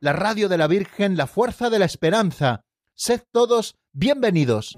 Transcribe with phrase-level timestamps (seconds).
[0.00, 2.60] la radio de la Virgen, la fuerza de la esperanza.
[2.94, 4.76] Sed todos bienvenidos.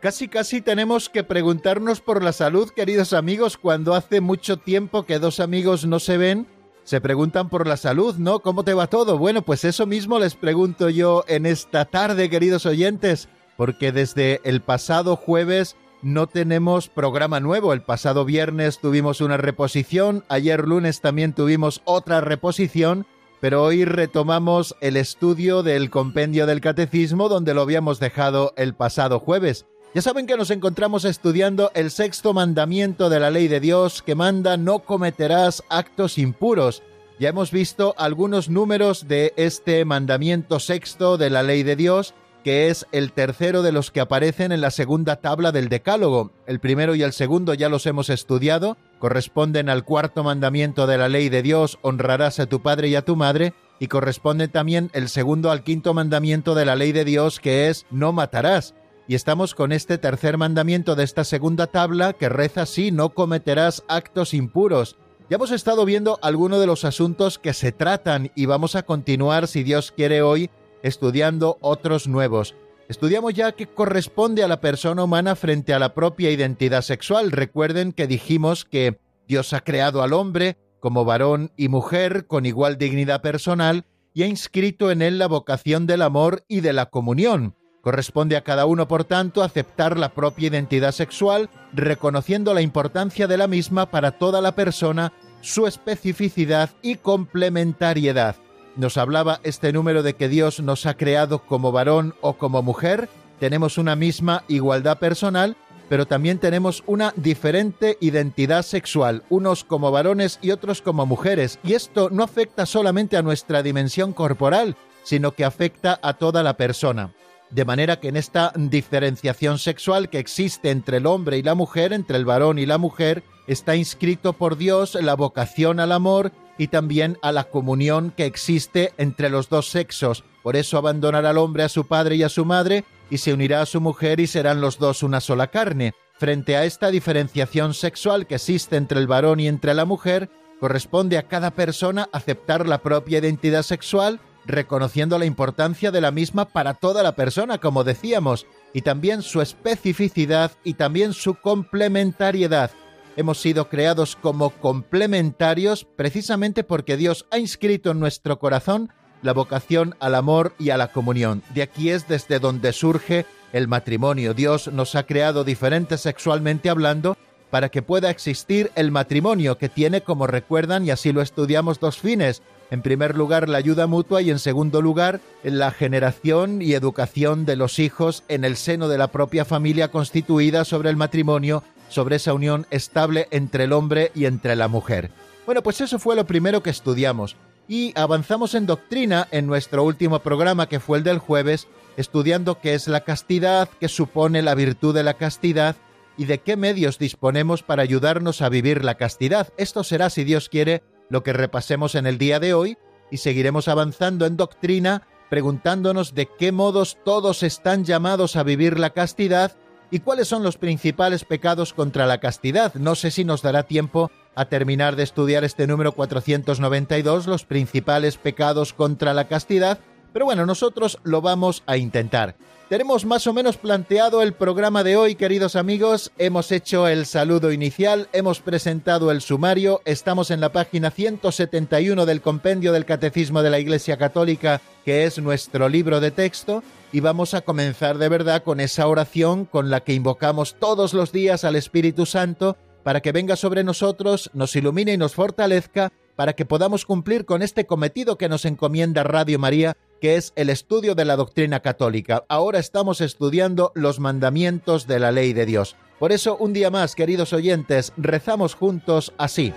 [0.00, 5.18] Casi casi tenemos que preguntarnos por la salud, queridos amigos, cuando hace mucho tiempo que
[5.18, 6.46] dos amigos no se ven,
[6.86, 8.38] se preguntan por la salud, ¿no?
[8.38, 9.18] ¿Cómo te va todo?
[9.18, 14.60] Bueno, pues eso mismo les pregunto yo en esta tarde, queridos oyentes, porque desde el
[14.60, 17.72] pasado jueves no tenemos programa nuevo.
[17.72, 23.04] El pasado viernes tuvimos una reposición, ayer lunes también tuvimos otra reposición,
[23.40, 29.18] pero hoy retomamos el estudio del compendio del catecismo donde lo habíamos dejado el pasado
[29.18, 29.66] jueves.
[29.96, 34.14] Ya saben que nos encontramos estudiando el sexto mandamiento de la ley de Dios que
[34.14, 36.82] manda no cometerás actos impuros.
[37.18, 42.12] Ya hemos visto algunos números de este mandamiento sexto de la ley de Dios,
[42.44, 46.30] que es el tercero de los que aparecen en la segunda tabla del Decálogo.
[46.46, 51.08] El primero y el segundo ya los hemos estudiado, corresponden al cuarto mandamiento de la
[51.08, 55.08] ley de Dios, honrarás a tu padre y a tu madre, y corresponde también el
[55.08, 58.74] segundo al quinto mandamiento de la ley de Dios, que es no matarás
[59.08, 63.84] y estamos con este tercer mandamiento de esta segunda tabla que reza así, no cometerás
[63.88, 64.96] actos impuros.
[65.30, 69.48] Ya hemos estado viendo algunos de los asuntos que se tratan y vamos a continuar,
[69.48, 70.50] si Dios quiere hoy,
[70.82, 72.54] estudiando otros nuevos.
[72.88, 77.32] Estudiamos ya qué corresponde a la persona humana frente a la propia identidad sexual.
[77.32, 82.78] Recuerden que dijimos que Dios ha creado al hombre como varón y mujer con igual
[82.78, 83.84] dignidad personal
[84.14, 87.56] y ha inscrito en él la vocación del amor y de la comunión.
[87.86, 93.36] Corresponde a cada uno, por tanto, aceptar la propia identidad sexual, reconociendo la importancia de
[93.36, 98.34] la misma para toda la persona, su especificidad y complementariedad.
[98.74, 103.08] Nos hablaba este número de que Dios nos ha creado como varón o como mujer,
[103.38, 105.56] tenemos una misma igualdad personal,
[105.88, 111.74] pero también tenemos una diferente identidad sexual, unos como varones y otros como mujeres, y
[111.74, 114.74] esto no afecta solamente a nuestra dimensión corporal,
[115.04, 117.12] sino que afecta a toda la persona.
[117.50, 121.92] De manera que en esta diferenciación sexual que existe entre el hombre y la mujer,
[121.92, 126.68] entre el varón y la mujer, está inscrito por Dios la vocación al amor y
[126.68, 130.24] también a la comunión que existe entre los dos sexos.
[130.42, 133.62] Por eso abandonará al hombre a su padre y a su madre y se unirá
[133.62, 135.94] a su mujer y serán los dos una sola carne.
[136.18, 140.30] Frente a esta diferenciación sexual que existe entre el varón y entre la mujer,
[140.60, 146.46] corresponde a cada persona aceptar la propia identidad sexual reconociendo la importancia de la misma
[146.46, 152.70] para toda la persona, como decíamos, y también su especificidad y también su complementariedad.
[153.16, 158.92] Hemos sido creados como complementarios precisamente porque Dios ha inscrito en nuestro corazón
[159.22, 161.42] la vocación al amor y a la comunión.
[161.54, 164.34] De aquí es desde donde surge el matrimonio.
[164.34, 167.16] Dios nos ha creado diferentes sexualmente hablando
[167.50, 171.98] para que pueda existir el matrimonio que tiene, como recuerdan, y así lo estudiamos, dos
[171.98, 172.42] fines.
[172.70, 177.56] En primer lugar, la ayuda mutua y en segundo lugar, la generación y educación de
[177.56, 182.34] los hijos en el seno de la propia familia constituida sobre el matrimonio, sobre esa
[182.34, 185.10] unión estable entre el hombre y entre la mujer.
[185.44, 187.36] Bueno, pues eso fue lo primero que estudiamos.
[187.68, 192.74] Y avanzamos en doctrina en nuestro último programa, que fue el del jueves, estudiando qué
[192.74, 195.76] es la castidad, qué supone la virtud de la castidad
[196.16, 199.52] y de qué medios disponemos para ayudarnos a vivir la castidad.
[199.56, 202.78] Esto será, si Dios quiere, lo que repasemos en el día de hoy
[203.10, 208.90] y seguiremos avanzando en doctrina preguntándonos de qué modos todos están llamados a vivir la
[208.90, 209.52] castidad
[209.90, 212.74] y cuáles son los principales pecados contra la castidad.
[212.74, 218.16] No sé si nos dará tiempo a terminar de estudiar este número 492, los principales
[218.16, 219.78] pecados contra la castidad,
[220.12, 222.36] pero bueno, nosotros lo vamos a intentar.
[222.68, 226.10] Tenemos más o menos planteado el programa de hoy, queridos amigos.
[226.18, 232.20] Hemos hecho el saludo inicial, hemos presentado el sumario, estamos en la página 171 del
[232.20, 237.34] compendio del Catecismo de la Iglesia Católica, que es nuestro libro de texto, y vamos
[237.34, 241.54] a comenzar de verdad con esa oración con la que invocamos todos los días al
[241.54, 246.84] Espíritu Santo para que venga sobre nosotros, nos ilumine y nos fortalezca para que podamos
[246.84, 251.16] cumplir con este cometido que nos encomienda Radio María que es el estudio de la
[251.16, 252.24] doctrina católica.
[252.28, 255.76] Ahora estamos estudiando los mandamientos de la ley de Dios.
[255.98, 259.52] Por eso, un día más, queridos oyentes, rezamos juntos así.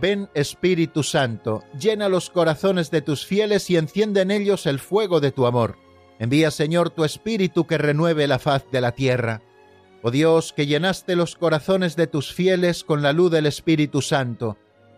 [0.00, 5.20] Ven Espíritu Santo, llena los corazones de tus fieles y enciende en ellos el fuego
[5.20, 5.76] de tu amor.
[6.18, 9.42] Envía, Señor, tu Espíritu que renueve la faz de la tierra.
[10.02, 14.56] Oh Dios, que llenaste los corazones de tus fieles con la luz del Espíritu Santo,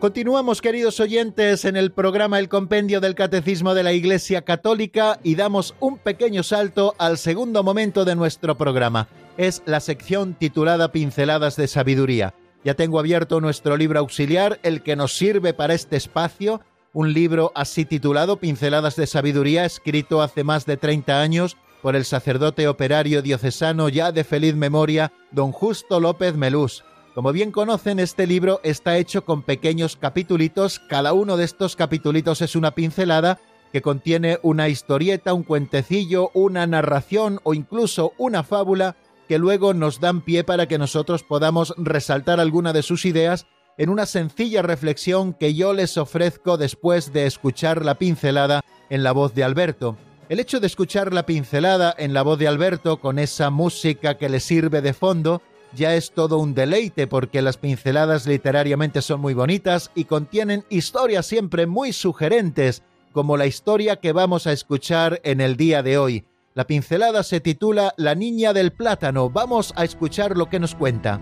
[0.00, 5.34] Continuamos, queridos oyentes, en el programa El Compendio del Catecismo de la Iglesia Católica y
[5.34, 9.08] damos un pequeño salto al segundo momento de nuestro programa.
[9.36, 12.32] Es la sección titulada Pinceladas de Sabiduría.
[12.64, 16.62] Ya tengo abierto nuestro libro auxiliar, el que nos sirve para este espacio,
[16.94, 22.06] un libro así titulado Pinceladas de Sabiduría, escrito hace más de 30 años por el
[22.06, 28.26] sacerdote operario diocesano ya de feliz memoria, don Justo López Melús como bien conocen, este
[28.26, 33.40] libro está hecho con pequeños capitulitos, cada uno de estos capitulitos es una pincelada
[33.72, 38.96] que contiene una historieta, un cuentecillo, una narración o incluso una fábula
[39.28, 43.46] que luego nos dan pie para que nosotros podamos resaltar alguna de sus ideas
[43.78, 49.12] en una sencilla reflexión que yo les ofrezco después de escuchar la pincelada en la
[49.12, 49.96] voz de Alberto.
[50.28, 54.28] El hecho de escuchar la pincelada en la voz de Alberto con esa música que
[54.28, 55.42] le sirve de fondo
[55.74, 61.26] ya es todo un deleite porque las pinceladas literariamente son muy bonitas y contienen historias
[61.26, 62.82] siempre muy sugerentes,
[63.12, 66.24] como la historia que vamos a escuchar en el día de hoy.
[66.54, 69.30] La pincelada se titula La niña del plátano.
[69.30, 71.20] Vamos a escuchar lo que nos cuenta.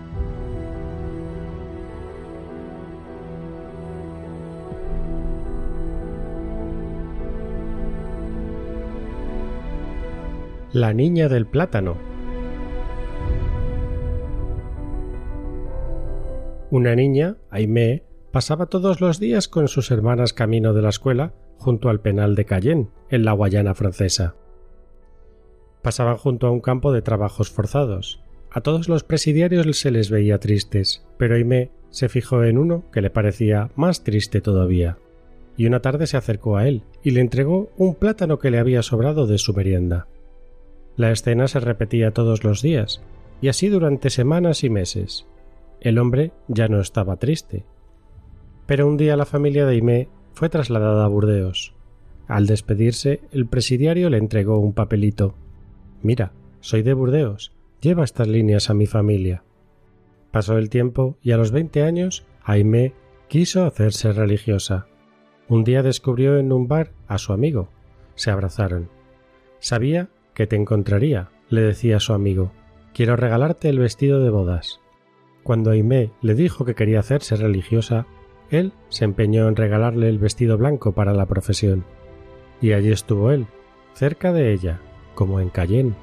[10.71, 12.08] La niña del plátano
[16.71, 21.89] Una niña, Aimé, pasaba todos los días con sus hermanas camino de la escuela junto
[21.89, 24.35] al penal de Cayenne, en la Guayana francesa.
[25.81, 28.21] Pasaban junto a un campo de trabajos forzados.
[28.51, 33.01] A todos los presidiarios se les veía tristes, pero Aimé se fijó en uno que
[33.01, 34.99] le parecía más triste todavía.
[35.57, 38.83] Y una tarde se acercó a él y le entregó un plátano que le había
[38.83, 40.07] sobrado de su merienda.
[40.95, 43.01] La escena se repetía todos los días,
[43.41, 45.25] y así durante semanas y meses.
[45.81, 47.65] El hombre ya no estaba triste.
[48.65, 51.73] Pero un día la familia de Aimé fue trasladada a Burdeos.
[52.27, 55.35] Al despedirse, el presidiario le entregó un papelito.
[56.03, 57.51] Mira, soy de Burdeos.
[57.81, 59.43] Lleva estas líneas a mi familia.
[60.31, 62.93] Pasó el tiempo y a los veinte años Aimé
[63.27, 64.87] quiso hacerse religiosa.
[65.47, 67.69] Un día descubrió en un bar a su amigo.
[68.15, 68.89] Se abrazaron.
[69.59, 72.51] Sabía que te encontraría, le decía su amigo.
[72.93, 74.79] Quiero regalarte el vestido de bodas.
[75.49, 78.05] Cuando Aimé le dijo que quería hacerse religiosa,
[78.51, 81.85] él se empeñó en regalarle el vestido blanco para la profesión.
[82.61, 83.47] Y allí estuvo él,
[83.95, 84.79] cerca de ella,
[85.15, 85.95] como en Cayenne.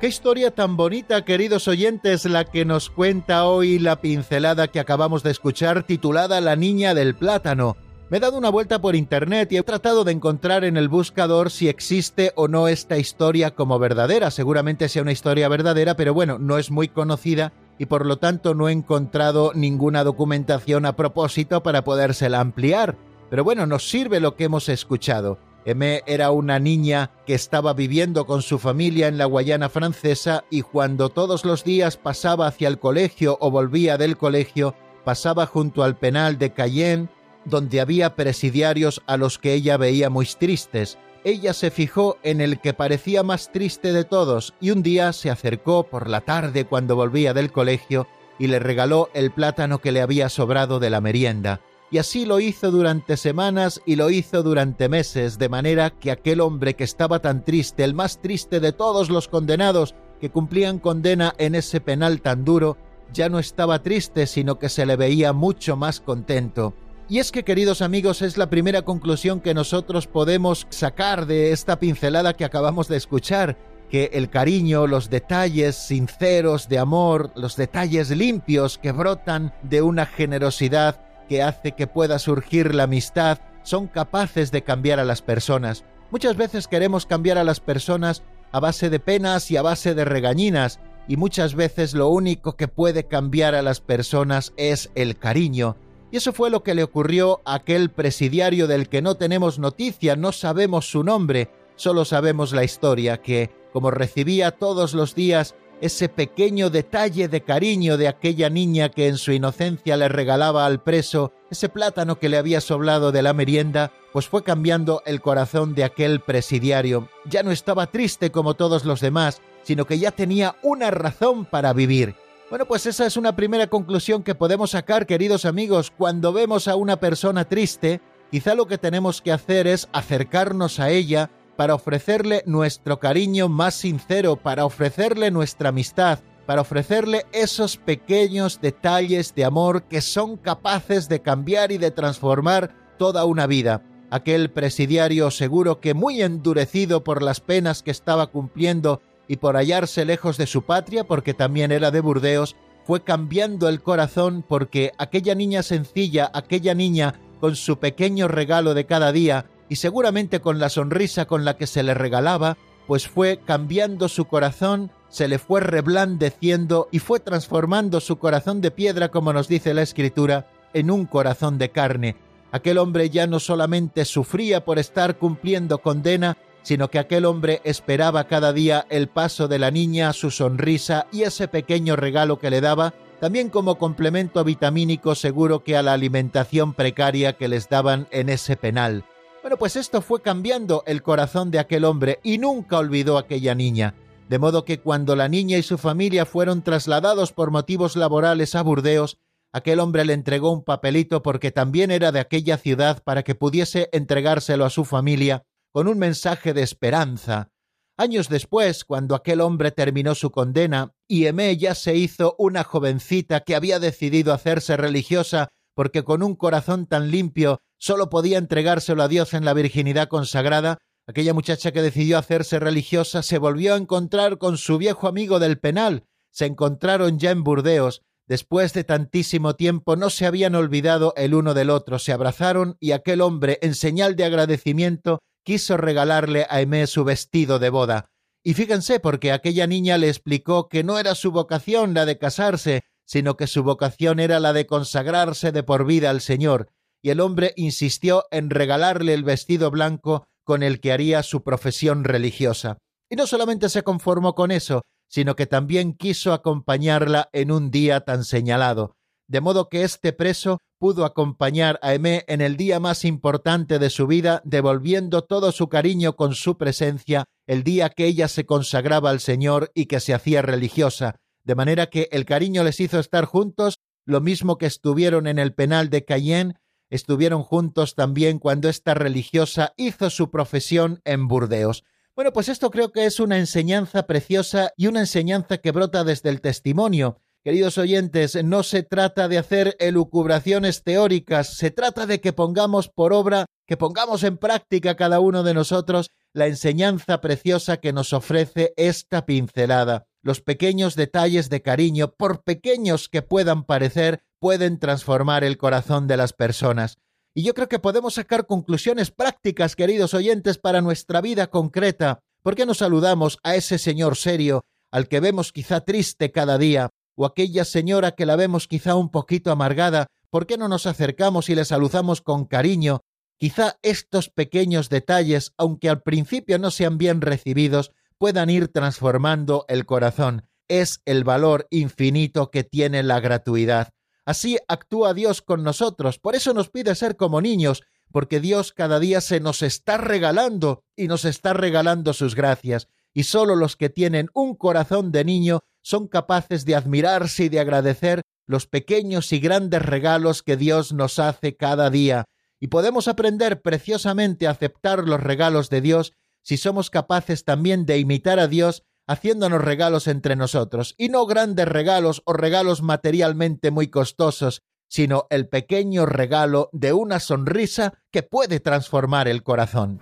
[0.00, 5.24] Qué historia tan bonita, queridos oyentes, la que nos cuenta hoy la pincelada que acabamos
[5.24, 7.76] de escuchar titulada La Niña del Plátano.
[8.10, 11.48] Me he dado una vuelta por internet y he tratado de encontrar en el buscador
[11.48, 14.32] si existe o no esta historia como verdadera.
[14.32, 18.52] Seguramente sea una historia verdadera, pero bueno, no es muy conocida y por lo tanto
[18.56, 22.96] no he encontrado ninguna documentación a propósito para podérsela ampliar.
[23.30, 25.38] Pero bueno, nos sirve lo que hemos escuchado.
[25.64, 30.62] M era una niña que estaba viviendo con su familia en la Guayana francesa y
[30.62, 34.74] cuando todos los días pasaba hacia el colegio o volvía del colegio,
[35.04, 37.08] pasaba junto al penal de Cayenne
[37.44, 40.98] donde había presidiarios a los que ella veía muy tristes.
[41.24, 45.30] Ella se fijó en el que parecía más triste de todos y un día se
[45.30, 48.06] acercó por la tarde cuando volvía del colegio
[48.38, 51.60] y le regaló el plátano que le había sobrado de la merienda.
[51.90, 56.40] Y así lo hizo durante semanas y lo hizo durante meses, de manera que aquel
[56.40, 61.34] hombre que estaba tan triste, el más triste de todos los condenados que cumplían condena
[61.36, 62.76] en ese penal tan duro,
[63.12, 66.74] ya no estaba triste, sino que se le veía mucho más contento
[67.10, 71.80] Y es que, queridos amigos, es la primera conclusión que nosotros podemos sacar de esta
[71.80, 73.58] pincelada que acabamos de escuchar,
[73.90, 80.06] que el cariño, los detalles sinceros de amor, los detalles limpios que brotan de una
[80.06, 85.82] generosidad que hace que pueda surgir la amistad, son capaces de cambiar a las personas.
[86.12, 90.04] Muchas veces queremos cambiar a las personas a base de penas y a base de
[90.04, 95.76] regañinas, y muchas veces lo único que puede cambiar a las personas es el cariño,
[96.10, 100.16] y eso fue lo que le ocurrió a aquel presidiario del que no tenemos noticia,
[100.16, 106.08] no sabemos su nombre, solo sabemos la historia, que, como recibía todos los días ese
[106.08, 111.32] pequeño detalle de cariño de aquella niña que en su inocencia le regalaba al preso
[111.50, 115.84] ese plátano que le había sobrado de la merienda, pues fue cambiando el corazón de
[115.84, 117.08] aquel presidiario.
[117.24, 121.72] Ya no estaba triste como todos los demás, sino que ya tenía una razón para
[121.72, 122.14] vivir.
[122.50, 125.92] Bueno, pues esa es una primera conclusión que podemos sacar, queridos amigos.
[125.96, 128.00] Cuando vemos a una persona triste,
[128.32, 133.76] quizá lo que tenemos que hacer es acercarnos a ella para ofrecerle nuestro cariño más
[133.76, 141.08] sincero, para ofrecerle nuestra amistad, para ofrecerle esos pequeños detalles de amor que son capaces
[141.08, 143.84] de cambiar y de transformar toda una vida.
[144.10, 150.04] Aquel presidiario seguro que muy endurecido por las penas que estaba cumpliendo y por hallarse
[150.04, 155.36] lejos de su patria, porque también era de Burdeos, fue cambiando el corazón porque aquella
[155.36, 160.68] niña sencilla, aquella niña con su pequeño regalo de cada día, y seguramente con la
[160.68, 162.56] sonrisa con la que se le regalaba,
[162.88, 168.72] pues fue cambiando su corazón, se le fue reblandeciendo y fue transformando su corazón de
[168.72, 172.16] piedra, como nos dice la Escritura, en un corazón de carne.
[172.50, 178.24] Aquel hombre ya no solamente sufría por estar cumpliendo condena, sino que aquel hombre esperaba
[178.24, 182.60] cada día el paso de la niña, su sonrisa y ese pequeño regalo que le
[182.60, 188.28] daba, también como complemento vitamínico seguro que a la alimentación precaria que les daban en
[188.28, 189.04] ese penal.
[189.42, 193.54] Bueno, pues esto fue cambiando el corazón de aquel hombre y nunca olvidó a aquella
[193.54, 193.94] niña,
[194.28, 198.62] de modo que cuando la niña y su familia fueron trasladados por motivos laborales a
[198.62, 199.18] Burdeos,
[199.52, 203.88] aquel hombre le entregó un papelito porque también era de aquella ciudad para que pudiese
[203.92, 207.50] entregárselo a su familia con un mensaje de esperanza.
[207.96, 213.40] Años después, cuando aquel hombre terminó su condena, y Emé ya se hizo una jovencita
[213.40, 219.08] que había decidido hacerse religiosa porque con un corazón tan limpio solo podía entregárselo a
[219.08, 224.38] Dios en la virginidad consagrada, aquella muchacha que decidió hacerse religiosa se volvió a encontrar
[224.38, 226.04] con su viejo amigo del penal.
[226.30, 228.02] Se encontraron ya en Burdeos.
[228.26, 232.92] Después de tantísimo tiempo no se habían olvidado el uno del otro, se abrazaron y
[232.92, 238.10] aquel hombre, en señal de agradecimiento, quiso regalarle a Aimé su vestido de boda.
[238.42, 242.82] Y fíjense, porque aquella niña le explicó que no era su vocación la de casarse,
[243.04, 246.68] sino que su vocación era la de consagrarse de por vida al Señor,
[247.02, 252.04] y el hombre insistió en regalarle el vestido blanco con el que haría su profesión
[252.04, 252.78] religiosa.
[253.08, 258.00] Y no solamente se conformó con eso, sino que también quiso acompañarla en un día
[258.02, 258.94] tan señalado,
[259.30, 263.88] de modo que este preso pudo acompañar a Aimé en el día más importante de
[263.88, 269.10] su vida, devolviendo todo su cariño con su presencia el día que ella se consagraba
[269.10, 273.24] al Señor y que se hacía religiosa, de manera que el cariño les hizo estar
[273.24, 276.56] juntos, lo mismo que estuvieron en el penal de Cayenne,
[276.88, 281.84] estuvieron juntos también cuando esta religiosa hizo su profesión en Burdeos.
[282.16, 286.30] Bueno, pues esto creo que es una enseñanza preciosa y una enseñanza que brota desde
[286.30, 292.34] el testimonio, Queridos oyentes, no se trata de hacer elucubraciones teóricas, se trata de que
[292.34, 297.94] pongamos por obra, que pongamos en práctica cada uno de nosotros la enseñanza preciosa que
[297.94, 300.04] nos ofrece esta pincelada.
[300.22, 306.18] Los pequeños detalles de cariño, por pequeños que puedan parecer, pueden transformar el corazón de
[306.18, 306.98] las personas.
[307.32, 312.20] Y yo creo que podemos sacar conclusiones prácticas, queridos oyentes, para nuestra vida concreta.
[312.42, 316.90] ¿Por qué no saludamos a ese señor serio, al que vemos quizá triste cada día,
[317.20, 321.50] o aquella señora que la vemos quizá un poquito amargada, ¿por qué no nos acercamos
[321.50, 323.02] y le saludamos con cariño?
[323.36, 329.84] Quizá estos pequeños detalles, aunque al principio no sean bien recibidos, puedan ir transformando el
[329.84, 330.48] corazón.
[330.66, 333.90] Es el valor infinito que tiene la gratuidad.
[334.24, 338.98] Así actúa Dios con nosotros, por eso nos pide ser como niños, porque Dios cada
[338.98, 343.90] día se nos está regalando y nos está regalando sus gracias, y solo los que
[343.90, 349.40] tienen un corazón de niño son capaces de admirarse y de agradecer los pequeños y
[349.40, 352.24] grandes regalos que Dios nos hace cada día,
[352.58, 356.12] y podemos aprender preciosamente a aceptar los regalos de Dios
[356.42, 361.66] si somos capaces también de imitar a Dios haciéndonos regalos entre nosotros, y no grandes
[361.66, 368.60] regalos o regalos materialmente muy costosos, sino el pequeño regalo de una sonrisa que puede
[368.60, 370.00] transformar el corazón.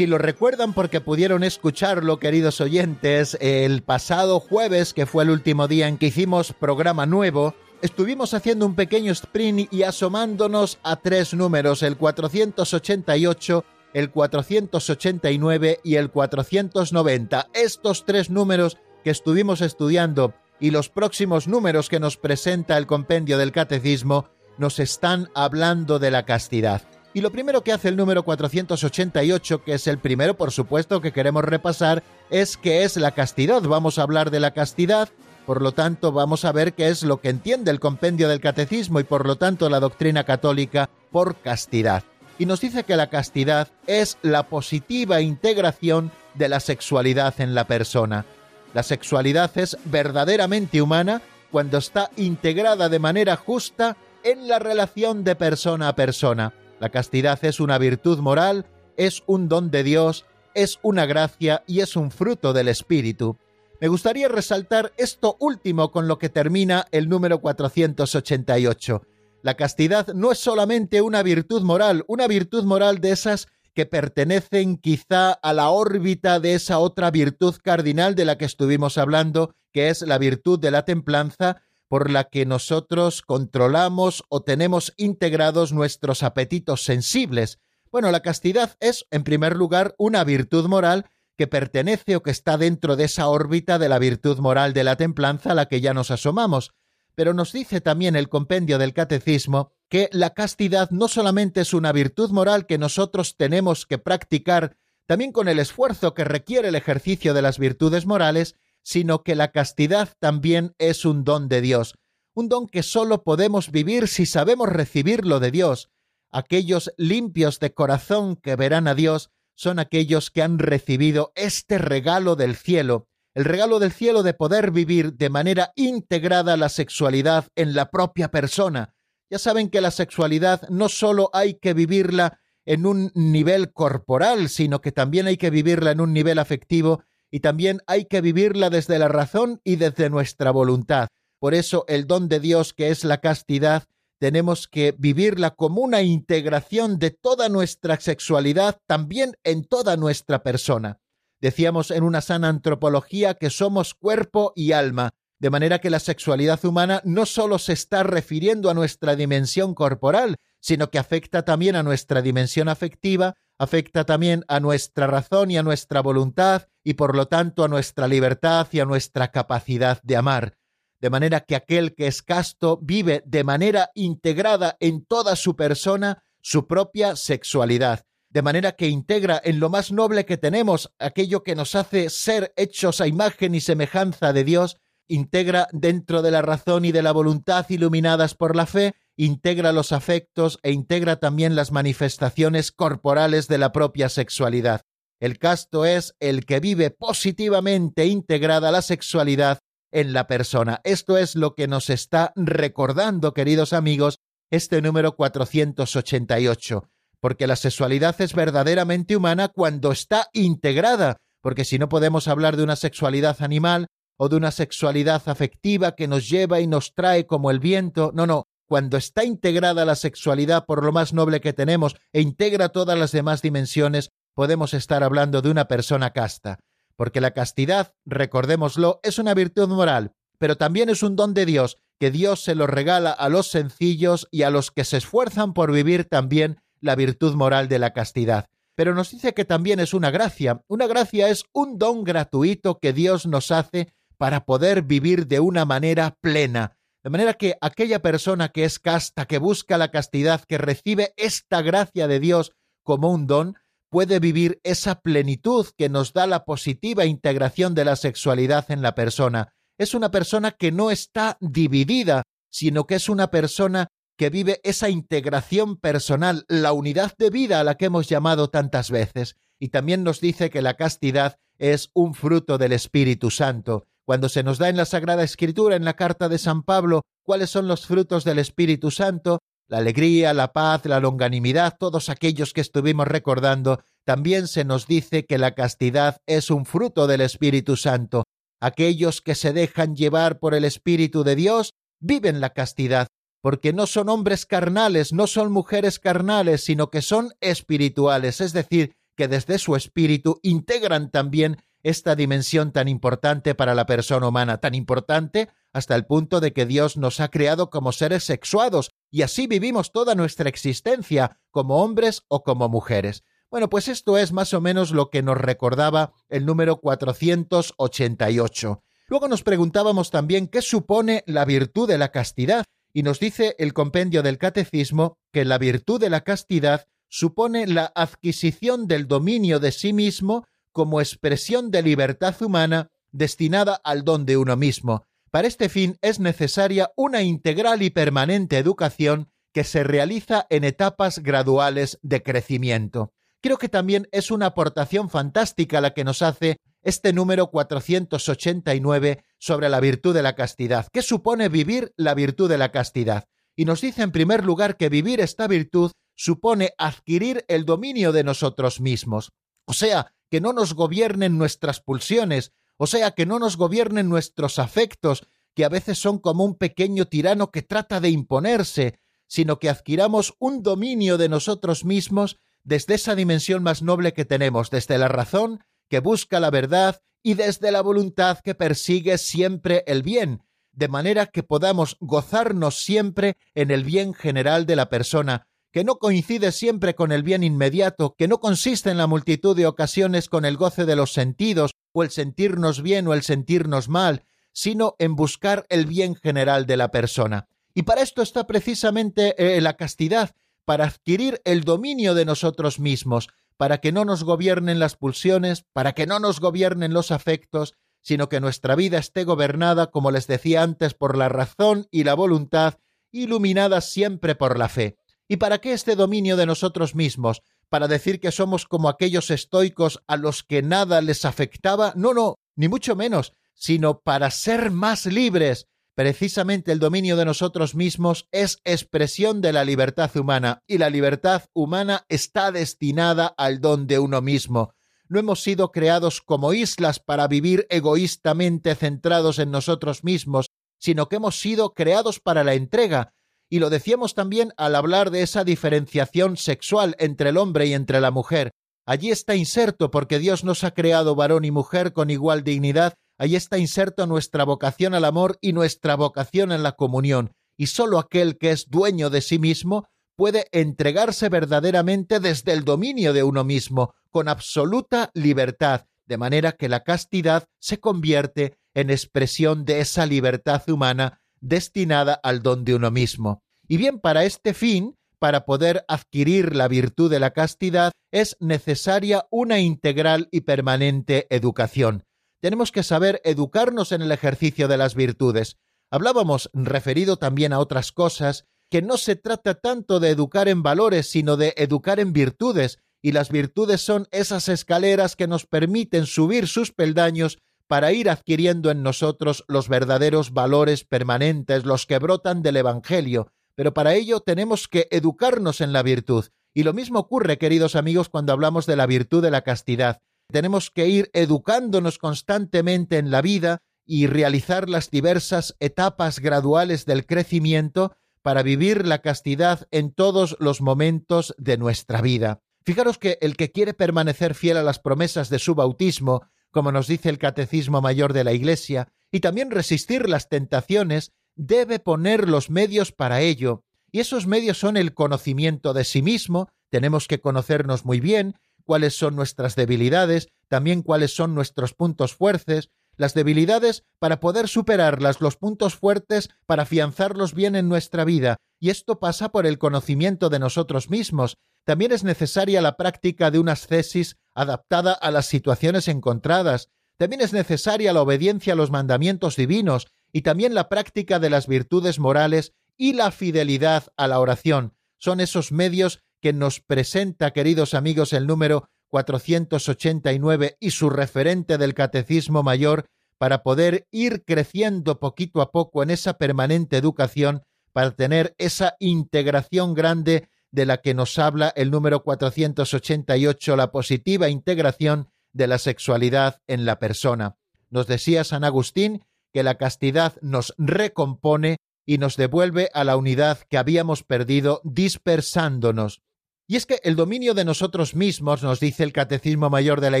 [0.00, 5.68] Si lo recuerdan porque pudieron escucharlo, queridos oyentes, el pasado jueves, que fue el último
[5.68, 11.34] día en que hicimos programa nuevo, estuvimos haciendo un pequeño sprint y asomándonos a tres
[11.34, 17.48] números, el 488, el 489 y el 490.
[17.52, 23.36] Estos tres números que estuvimos estudiando y los próximos números que nos presenta el compendio
[23.36, 26.99] del catecismo nos están hablando de la castidad.
[27.12, 31.12] Y lo primero que hace el número 488, que es el primero, por supuesto, que
[31.12, 33.62] queremos repasar, es qué es la castidad.
[33.62, 35.08] Vamos a hablar de la castidad,
[35.44, 39.00] por lo tanto vamos a ver qué es lo que entiende el compendio del catecismo
[39.00, 42.04] y por lo tanto la doctrina católica por castidad.
[42.38, 47.66] Y nos dice que la castidad es la positiva integración de la sexualidad en la
[47.66, 48.24] persona.
[48.72, 55.34] La sexualidad es verdaderamente humana cuando está integrada de manera justa en la relación de
[55.34, 58.64] persona a persona la castidad es una virtud moral,
[58.96, 63.36] es un don de Dios, es una gracia y es un fruto del Espíritu.
[63.80, 69.02] Me gustaría resaltar esto último con lo que termina el número 488.
[69.42, 74.78] La castidad no es solamente una virtud moral, una virtud moral de esas que pertenecen
[74.78, 79.90] quizá a la órbita de esa otra virtud cardinal de la que estuvimos hablando, que
[79.90, 86.22] es la virtud de la templanza, por la que nosotros controlamos o tenemos integrados nuestros
[86.22, 87.58] apetitos sensibles.
[87.90, 92.56] Bueno, la castidad es, en primer lugar, una virtud moral que pertenece o que está
[92.58, 95.92] dentro de esa órbita de la virtud moral de la templanza a la que ya
[95.92, 96.74] nos asomamos.
[97.16, 101.90] Pero nos dice también el compendio del catecismo que la castidad no solamente es una
[101.90, 104.76] virtud moral que nosotros tenemos que practicar,
[105.06, 109.52] también con el esfuerzo que requiere el ejercicio de las virtudes morales, sino que la
[109.52, 111.94] castidad también es un don de Dios,
[112.34, 115.90] un don que sólo podemos vivir si sabemos recibirlo de Dios.
[116.30, 122.36] Aquellos limpios de corazón que verán a Dios son aquellos que han recibido este regalo
[122.36, 127.74] del cielo, el regalo del cielo de poder vivir de manera integrada la sexualidad en
[127.74, 128.94] la propia persona.
[129.28, 134.80] Ya saben que la sexualidad no sólo hay que vivirla en un nivel corporal, sino
[134.80, 138.98] que también hay que vivirla en un nivel afectivo y también hay que vivirla desde
[138.98, 141.08] la razón y desde nuestra voluntad.
[141.38, 143.84] Por eso el don de Dios, que es la castidad,
[144.18, 151.00] tenemos que vivirla como una integración de toda nuestra sexualidad, también en toda nuestra persona.
[151.40, 156.62] Decíamos en una sana antropología que somos cuerpo y alma, de manera que la sexualidad
[156.66, 161.82] humana no solo se está refiriendo a nuestra dimensión corporal, sino que afecta también a
[161.82, 167.26] nuestra dimensión afectiva, afecta también a nuestra razón y a nuestra voluntad y por lo
[167.26, 170.56] tanto a nuestra libertad y a nuestra capacidad de amar.
[171.00, 176.22] De manera que aquel que es casto vive de manera integrada en toda su persona
[176.42, 181.54] su propia sexualidad, de manera que integra en lo más noble que tenemos aquello que
[181.54, 184.76] nos hace ser hechos a imagen y semejanza de Dios,
[185.08, 189.92] integra dentro de la razón y de la voluntad iluminadas por la fe integra los
[189.92, 194.82] afectos e integra también las manifestaciones corporales de la propia sexualidad.
[195.20, 199.58] El casto es el que vive positivamente integrada la sexualidad
[199.92, 200.80] en la persona.
[200.82, 204.18] Esto es lo que nos está recordando, queridos amigos,
[204.50, 206.88] este número 488,
[207.20, 212.62] porque la sexualidad es verdaderamente humana cuando está integrada, porque si no podemos hablar de
[212.62, 217.50] una sexualidad animal o de una sexualidad afectiva que nos lleva y nos trae como
[217.50, 221.96] el viento, no, no, cuando está integrada la sexualidad por lo más noble que tenemos
[222.12, 226.58] e integra todas las demás dimensiones, podemos estar hablando de una persona casta.
[226.96, 231.78] Porque la castidad, recordémoslo, es una virtud moral, pero también es un don de Dios,
[231.98, 235.72] que Dios se lo regala a los sencillos y a los que se esfuerzan por
[235.72, 238.46] vivir también la virtud moral de la castidad.
[238.74, 240.62] Pero nos dice que también es una gracia.
[240.66, 245.64] Una gracia es un don gratuito que Dios nos hace para poder vivir de una
[245.64, 250.58] manera plena, de manera que aquella persona que es casta, que busca la castidad, que
[250.58, 253.56] recibe esta gracia de Dios como un don,
[253.90, 258.94] puede vivir esa plenitud que nos da la positiva integración de la sexualidad en la
[258.94, 259.52] persona.
[259.78, 264.90] Es una persona que no está dividida, sino que es una persona que vive esa
[264.90, 269.36] integración personal, la unidad de vida a la que hemos llamado tantas veces.
[269.62, 273.86] y también nos dice que la castidad es un fruto del Espíritu Santo.
[274.06, 277.50] Cuando se nos da en la Sagrada Escritura, en la carta de San Pablo, cuáles
[277.50, 282.60] son los frutos del Espíritu Santo, la alegría, la paz, la longanimidad, todos aquellos que
[282.60, 288.24] estuvimos recordando, también se nos dice que la castidad es un fruto del Espíritu Santo.
[288.60, 293.06] Aquellos que se dejan llevar por el Espíritu de Dios viven la castidad,
[293.42, 298.96] porque no son hombres carnales, no son mujeres carnales, sino que son espirituales, es decir,
[299.16, 304.74] que desde su espíritu integran también esta dimensión tan importante para la persona humana, tan
[304.74, 309.46] importante hasta el punto de que Dios nos ha creado como seres sexuados y así
[309.46, 313.24] vivimos toda nuestra existencia, como hombres o como mujeres.
[313.50, 318.82] Bueno, pues esto es más o menos lo que nos recordaba el número 488.
[319.08, 323.72] Luego nos preguntábamos también qué supone la virtud de la castidad, y nos dice el
[323.72, 329.72] compendio del Catecismo que la virtud de la castidad supone la adquisición del dominio de
[329.72, 335.06] sí mismo como expresión de libertad humana destinada al don de uno mismo.
[335.30, 341.20] Para este fin es necesaria una integral y permanente educación que se realiza en etapas
[341.20, 343.12] graduales de crecimiento.
[343.40, 349.68] Creo que también es una aportación fantástica la que nos hace este número 489 sobre
[349.68, 350.86] la virtud de la castidad.
[350.92, 353.24] ¿Qué supone vivir la virtud de la castidad?
[353.56, 358.24] Y nos dice en primer lugar que vivir esta virtud supone adquirir el dominio de
[358.24, 359.32] nosotros mismos.
[359.64, 364.58] O sea, que no nos gobiernen nuestras pulsiones, o sea, que no nos gobiernen nuestros
[364.58, 369.68] afectos, que a veces son como un pequeño tirano que trata de imponerse, sino que
[369.68, 375.08] adquiramos un dominio de nosotros mismos desde esa dimensión más noble que tenemos, desde la
[375.08, 380.88] razón que busca la verdad y desde la voluntad que persigue siempre el bien, de
[380.88, 386.52] manera que podamos gozarnos siempre en el bien general de la persona, que no coincide
[386.52, 390.56] siempre con el bien inmediato, que no consiste en la multitud de ocasiones con el
[390.56, 395.66] goce de los sentidos, o el sentirnos bien o el sentirnos mal, sino en buscar
[395.68, 397.48] el bien general de la persona.
[397.74, 403.28] Y para esto está precisamente eh, la castidad, para adquirir el dominio de nosotros mismos,
[403.56, 408.28] para que no nos gobiernen las pulsiones, para que no nos gobiernen los afectos, sino
[408.28, 412.78] que nuestra vida esté gobernada, como les decía antes, por la razón y la voluntad,
[413.12, 414.96] iluminada siempre por la fe.
[415.30, 417.42] ¿Y para qué este dominio de nosotros mismos?
[417.68, 421.92] ¿Para decir que somos como aquellos estoicos a los que nada les afectaba?
[421.94, 425.68] No, no, ni mucho menos, sino para ser más libres.
[425.94, 431.44] Precisamente el dominio de nosotros mismos es expresión de la libertad humana, y la libertad
[431.52, 434.74] humana está destinada al don de uno mismo.
[435.08, 441.16] No hemos sido creados como islas para vivir egoístamente centrados en nosotros mismos, sino que
[441.16, 443.14] hemos sido creados para la entrega,
[443.50, 448.00] y lo decíamos también al hablar de esa diferenciación sexual entre el hombre y entre
[448.00, 448.52] la mujer.
[448.86, 453.36] Allí está inserto porque Dios nos ha creado varón y mujer con igual dignidad, allí
[453.36, 458.38] está inserto nuestra vocación al amor y nuestra vocación en la comunión, y sólo aquel
[458.38, 459.86] que es dueño de sí mismo
[460.16, 466.68] puede entregarse verdaderamente desde el dominio de uno mismo, con absoluta libertad, de manera que
[466.68, 472.90] la castidad se convierte en expresión de esa libertad humana destinada al don de uno
[472.90, 473.42] mismo.
[473.68, 479.26] Y bien, para este fin, para poder adquirir la virtud de la castidad, es necesaria
[479.30, 482.04] una integral y permanente educación.
[482.40, 485.58] Tenemos que saber educarnos en el ejercicio de las virtudes.
[485.90, 491.10] Hablábamos, referido también a otras cosas, que no se trata tanto de educar en valores,
[491.10, 496.46] sino de educar en virtudes, y las virtudes son esas escaleras que nos permiten subir
[496.48, 497.38] sus peldaños
[497.70, 503.72] para ir adquiriendo en nosotros los verdaderos valores permanentes, los que brotan del Evangelio, pero
[503.72, 506.24] para ello tenemos que educarnos en la virtud.
[506.52, 510.02] Y lo mismo ocurre, queridos amigos, cuando hablamos de la virtud de la castidad.
[510.32, 517.06] Tenemos que ir educándonos constantemente en la vida y realizar las diversas etapas graduales del
[517.06, 522.40] crecimiento para vivir la castidad en todos los momentos de nuestra vida.
[522.64, 526.86] Fijaros que el que quiere permanecer fiel a las promesas de su bautismo como nos
[526.86, 532.50] dice el Catecismo Mayor de la Iglesia, y también resistir las tentaciones, debe poner los
[532.50, 537.84] medios para ello, y esos medios son el conocimiento de sí mismo, tenemos que conocernos
[537.84, 544.20] muy bien, cuáles son nuestras debilidades, también cuáles son nuestros puntos fuertes, las debilidades para
[544.20, 549.46] poder superarlas, los puntos fuertes para afianzarlos bien en nuestra vida, y esto pasa por
[549.46, 555.10] el conocimiento de nosotros mismos, también es necesaria la práctica de una ascesis adaptada a
[555.10, 556.70] las situaciones encontradas.
[556.96, 561.46] También es necesaria la obediencia a los mandamientos divinos y también la práctica de las
[561.46, 564.74] virtudes morales y la fidelidad a la oración.
[564.98, 571.74] Son esos medios que nos presenta, queridos amigos, el número 489 y su referente del
[571.74, 572.86] Catecismo Mayor
[573.18, 577.42] para poder ir creciendo poquito a poco en esa permanente educación,
[577.72, 584.28] para tener esa integración grande de la que nos habla el número 488, la positiva
[584.28, 587.36] integración de la sexualidad en la persona.
[587.68, 593.38] Nos decía San Agustín que la castidad nos recompone y nos devuelve a la unidad
[593.48, 596.02] que habíamos perdido dispersándonos.
[596.46, 600.00] Y es que el dominio de nosotros mismos, nos dice el Catecismo Mayor de la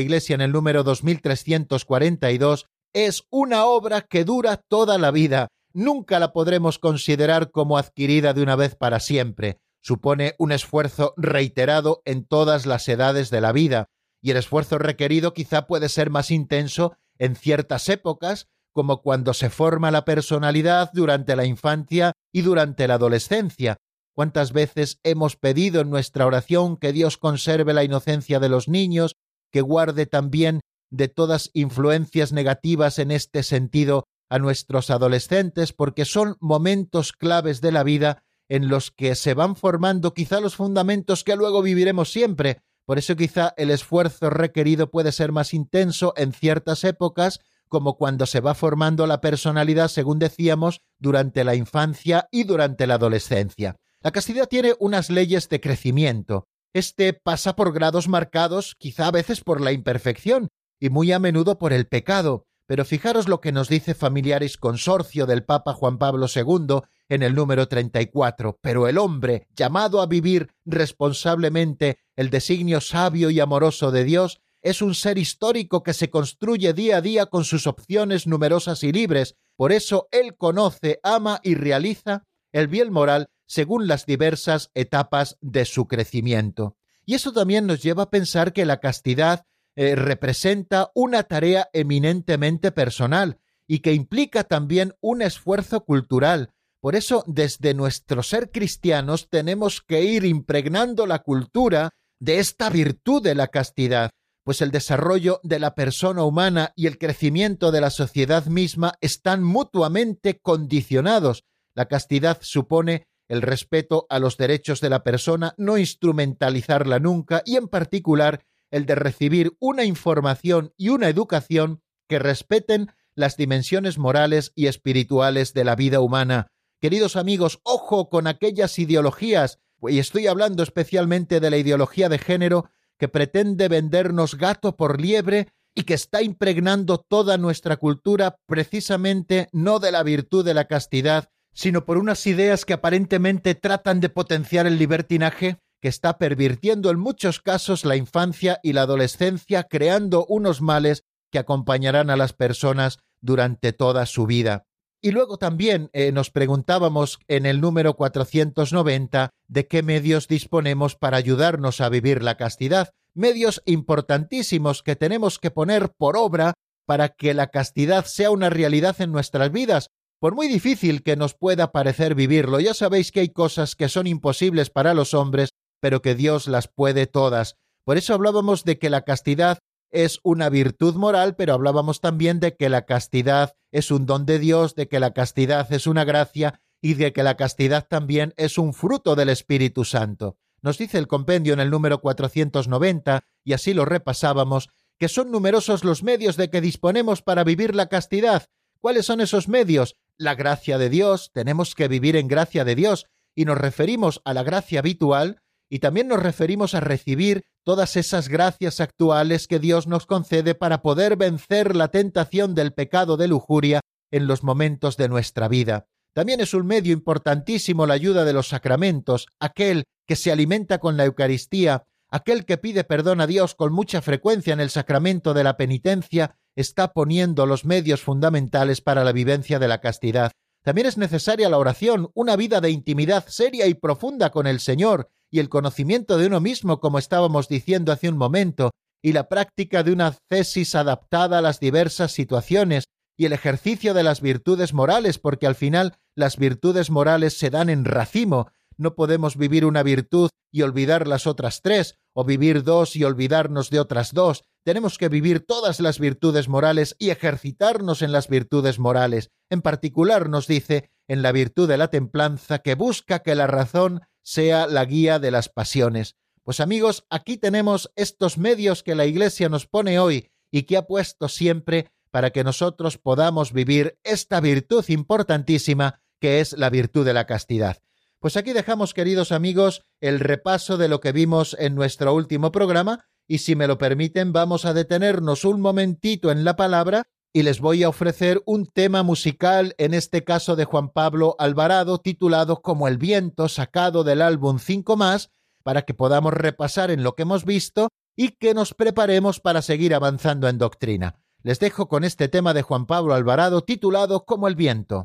[0.00, 5.46] Iglesia en el número 2342, es una obra que dura toda la vida.
[5.72, 9.58] Nunca la podremos considerar como adquirida de una vez para siempre.
[9.82, 13.86] Supone un esfuerzo reiterado en todas las edades de la vida,
[14.22, 19.50] y el esfuerzo requerido quizá puede ser más intenso en ciertas épocas, como cuando se
[19.50, 23.78] forma la personalidad durante la infancia y durante la adolescencia.
[24.14, 29.16] ¿Cuántas veces hemos pedido en nuestra oración que Dios conserve la inocencia de los niños,
[29.50, 36.36] que guarde también de todas influencias negativas en este sentido a nuestros adolescentes, porque son
[36.40, 41.36] momentos claves de la vida en los que se van formando quizá los fundamentos que
[41.36, 42.60] luego viviremos siempre.
[42.84, 48.26] Por eso quizá el esfuerzo requerido puede ser más intenso en ciertas épocas como cuando
[48.26, 53.76] se va formando la personalidad, según decíamos, durante la infancia y durante la adolescencia.
[54.00, 56.48] La castidad tiene unas leyes de crecimiento.
[56.72, 60.48] Este pasa por grados marcados, quizá a veces por la imperfección
[60.80, 62.46] y muy a menudo por el pecado.
[62.66, 66.80] Pero fijaros lo que nos dice Familiaris Consorcio del Papa Juan Pablo II
[67.10, 68.58] en el número 34.
[68.62, 74.80] Pero el hombre, llamado a vivir responsablemente el designio sabio y amoroso de Dios, es
[74.80, 79.36] un ser histórico que se construye día a día con sus opciones numerosas y libres.
[79.56, 85.64] Por eso él conoce, ama y realiza el bien moral según las diversas etapas de
[85.64, 86.76] su crecimiento.
[87.04, 92.70] Y eso también nos lleva a pensar que la castidad eh, representa una tarea eminentemente
[92.70, 96.52] personal y que implica también un esfuerzo cultural.
[96.80, 103.22] Por eso, desde nuestro ser cristianos tenemos que ir impregnando la cultura de esta virtud
[103.22, 104.10] de la castidad
[104.44, 109.42] pues el desarrollo de la persona humana y el crecimiento de la sociedad misma están
[109.42, 111.44] mutuamente condicionados.
[111.74, 117.56] La castidad supone el respeto a los derechos de la persona, no instrumentalizarla nunca y
[117.56, 124.52] en particular el de recibir una información y una educación que respeten las dimensiones morales
[124.54, 126.48] y espirituales de la vida humana.
[126.80, 132.70] Queridos amigos, ojo con aquellas ideologías, y estoy hablando especialmente de la ideología de género
[132.98, 139.78] que pretende vendernos gato por liebre y que está impregnando toda nuestra cultura precisamente no
[139.78, 144.66] de la virtud de la castidad, sino por unas ideas que aparentemente tratan de potenciar
[144.66, 150.62] el libertinaje, que está pervirtiendo en muchos casos la infancia y la adolescencia, creando unos
[150.62, 154.66] males que acompañarán a las personas durante toda su vida.
[155.02, 161.16] Y luego también eh, nos preguntábamos en el número 490 de qué medios disponemos para
[161.16, 166.52] ayudarnos a vivir la castidad, medios importantísimos que tenemos que poner por obra
[166.84, 171.34] para que la castidad sea una realidad en nuestras vidas, por muy difícil que nos
[171.34, 172.60] pueda parecer vivirlo.
[172.60, 176.68] Ya sabéis que hay cosas que son imposibles para los hombres, pero que Dios las
[176.68, 177.56] puede todas.
[177.84, 179.58] Por eso hablábamos de que la castidad
[179.90, 184.38] es una virtud moral, pero hablábamos también de que la castidad es un don de
[184.38, 188.58] Dios, de que la castidad es una gracia y de que la castidad también es
[188.58, 190.36] un fruto del Espíritu Santo.
[190.62, 195.84] Nos dice el compendio en el número 490, y así lo repasábamos, que son numerosos
[195.84, 198.46] los medios de que disponemos para vivir la castidad.
[198.80, 199.96] ¿Cuáles son esos medios?
[200.16, 204.34] La gracia de Dios, tenemos que vivir en gracia de Dios, y nos referimos a
[204.34, 209.86] la gracia habitual, y también nos referimos a recibir todas esas gracias actuales que Dios
[209.86, 215.08] nos concede para poder vencer la tentación del pecado de lujuria en los momentos de
[215.08, 215.86] nuestra vida.
[216.12, 220.96] También es un medio importantísimo la ayuda de los sacramentos, aquel que se alimenta con
[220.96, 225.44] la Eucaristía, aquel que pide perdón a Dios con mucha frecuencia en el sacramento de
[225.44, 230.32] la penitencia, está poniendo los medios fundamentales para la vivencia de la castidad.
[230.62, 235.08] También es necesaria la oración, una vida de intimidad seria y profunda con el Señor,
[235.30, 238.70] y el conocimiento de uno mismo, como estábamos diciendo hace un momento,
[239.02, 242.84] y la práctica de una cesis adaptada a las diversas situaciones,
[243.16, 247.68] y el ejercicio de las virtudes morales, porque al final las virtudes morales se dan
[247.68, 252.96] en racimo, no podemos vivir una virtud y olvidar las otras tres, o vivir dos
[252.96, 254.42] y olvidarnos de otras dos.
[254.64, 259.30] Tenemos que vivir todas las virtudes morales y ejercitarnos en las virtudes morales.
[259.50, 264.00] En particular nos dice en la virtud de la templanza que busca que la razón
[264.22, 266.16] sea la guía de las pasiones.
[266.42, 270.86] Pues amigos, aquí tenemos estos medios que la Iglesia nos pone hoy y que ha
[270.86, 277.14] puesto siempre para que nosotros podamos vivir esta virtud importantísima que es la virtud de
[277.14, 277.78] la castidad.
[278.18, 283.06] Pues aquí dejamos, queridos amigos, el repaso de lo que vimos en nuestro último programa
[283.26, 287.60] y si me lo permiten vamos a detenernos un momentito en la palabra y les
[287.60, 292.88] voy a ofrecer un tema musical, en este caso de Juan Pablo Alvarado, titulado Como
[292.88, 295.30] el viento, sacado del álbum 5 más,
[295.62, 299.94] para que podamos repasar en lo que hemos visto y que nos preparemos para seguir
[299.94, 301.20] avanzando en doctrina.
[301.42, 305.04] Les dejo con este tema de Juan Pablo Alvarado titulado Como el viento.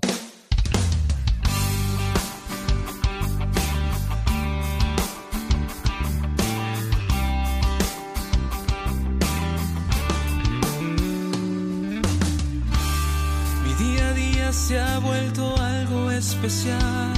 [16.30, 17.14] Especial.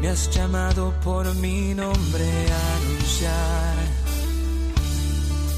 [0.00, 3.74] Me has llamado por mi nombre a anunciar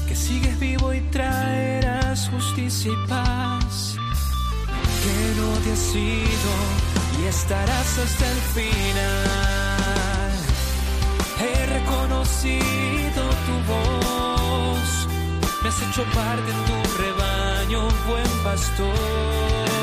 [0.07, 3.95] que sigues vivo y traerás justicia y paz.
[5.03, 6.53] Que no te has ido
[7.19, 10.31] y estarás hasta el final.
[11.43, 14.89] He reconocido tu voz,
[15.61, 19.80] me has hecho parte de tu rebaño, buen pastor.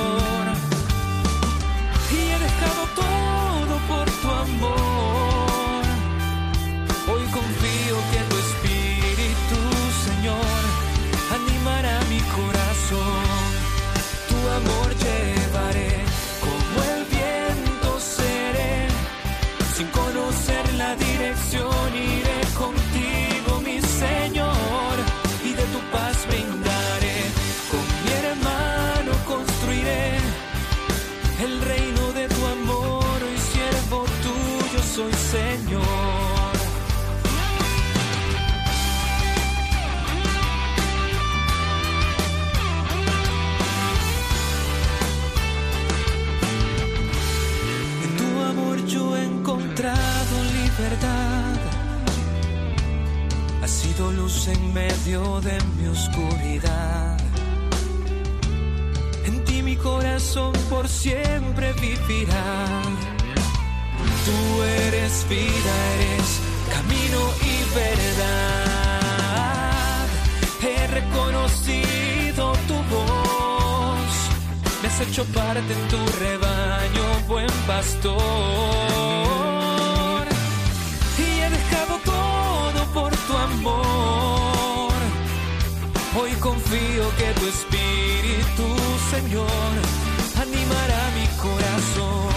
[55.40, 57.16] De mi oscuridad.
[59.24, 62.82] En ti mi corazón por siempre vivirá.
[64.24, 66.40] Tú eres vida, eres
[66.74, 68.98] camino y verdad.
[70.62, 74.10] He reconocido tu voz.
[74.82, 78.16] Me has hecho parte en tu rebaño, buen pastor.
[81.18, 84.57] Y he dejado todo por tu amor.
[86.20, 88.66] Hoy confío que tu espíritu,
[89.10, 89.72] Señor,
[90.36, 92.32] animará mi corazón.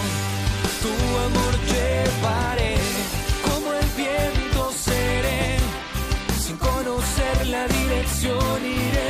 [0.83, 0.93] Tu
[1.27, 2.75] amor llevaré,
[3.47, 5.57] como el viento seré.
[6.43, 9.09] Sin conocer la dirección iré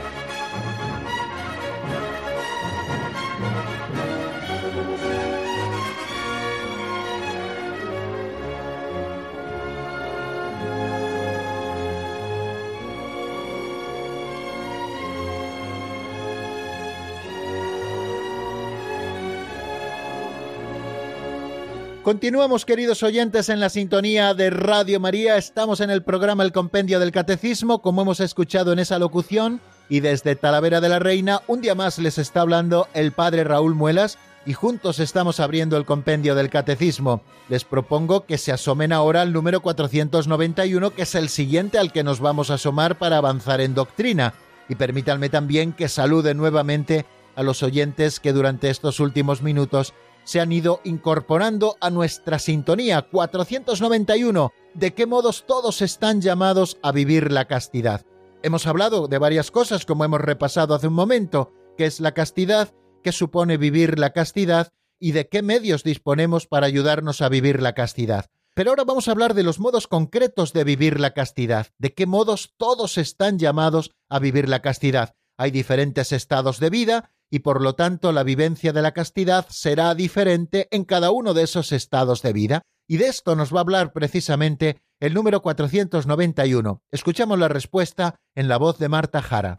[22.03, 25.37] Continuamos, queridos oyentes, en la sintonía de Radio María.
[25.37, 29.99] Estamos en el programa El Compendio del Catecismo, como hemos escuchado en esa locución, y
[29.99, 34.17] desde Talavera de la Reina, un día más les está hablando el Padre Raúl Muelas,
[34.47, 37.21] y juntos estamos abriendo el Compendio del Catecismo.
[37.49, 42.03] Les propongo que se asomen ahora al número 491, que es el siguiente al que
[42.03, 44.33] nos vamos a asomar para avanzar en doctrina.
[44.67, 49.93] Y permítanme también que salude nuevamente a los oyentes que durante estos últimos minutos
[50.23, 54.51] se han ido incorporando a nuestra sintonía 491.
[54.73, 58.05] ¿De qué modos todos están llamados a vivir la castidad?
[58.43, 62.73] Hemos hablado de varias cosas, como hemos repasado hace un momento, qué es la castidad,
[63.03, 64.69] qué supone vivir la castidad
[64.99, 68.27] y de qué medios disponemos para ayudarnos a vivir la castidad.
[68.53, 72.05] Pero ahora vamos a hablar de los modos concretos de vivir la castidad, de qué
[72.05, 75.15] modos todos están llamados a vivir la castidad.
[75.37, 79.95] Hay diferentes estados de vida y por lo tanto la vivencia de la castidad será
[79.95, 82.61] diferente en cada uno de esos estados de vida.
[82.87, 86.81] Y de esto nos va a hablar precisamente el número 491.
[86.91, 89.57] Escuchamos la respuesta en la voz de Marta Jara.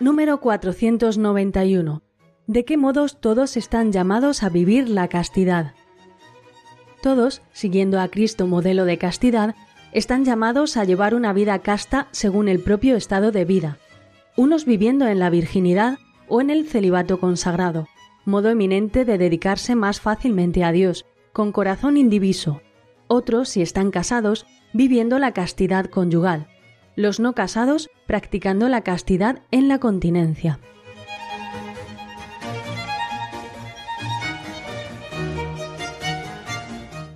[0.00, 2.02] Número 491.
[2.46, 5.74] ¿De qué modos todos están llamados a vivir la castidad?
[7.02, 9.54] Todos, siguiendo a Cristo modelo de castidad,
[9.92, 13.78] están llamados a llevar una vida casta según el propio estado de vida,
[14.36, 15.98] unos viviendo en la virginidad
[16.28, 17.88] o en el celibato consagrado,
[18.24, 22.62] modo eminente de dedicarse más fácilmente a Dios, con corazón indiviso,
[23.08, 26.46] otros, si están casados, viviendo la castidad conyugal,
[26.94, 30.60] los no casados practicando la castidad en la continencia.